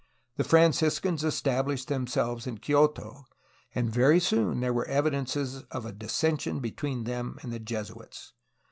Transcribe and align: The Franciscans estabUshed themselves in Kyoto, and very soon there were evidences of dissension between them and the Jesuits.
The 0.37 0.43
Franciscans 0.43 1.21
estabUshed 1.21 1.85
themselves 1.85 2.47
in 2.47 2.57
Kyoto, 2.57 3.27
and 3.75 3.87
very 3.93 4.19
soon 4.19 4.59
there 4.61 4.73
were 4.73 4.87
evidences 4.87 5.61
of 5.69 5.99
dissension 5.99 6.59
between 6.59 7.03
them 7.03 7.37
and 7.43 7.53
the 7.53 7.59
Jesuits. 7.59 8.33